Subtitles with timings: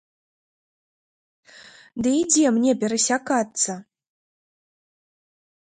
[2.07, 3.71] Ды і дзе мне перасякацца?